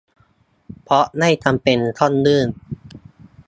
[0.83, 2.47] เพราะไม่จำเป็นต้องยื่น